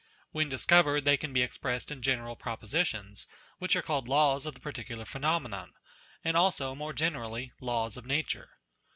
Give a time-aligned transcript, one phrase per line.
[0.31, 3.27] When dis covered they can be expressed in general propositions,
[3.59, 5.73] which are called laws of the particular phenomenon,
[6.23, 8.49] and also, more generally, Laws of Nature.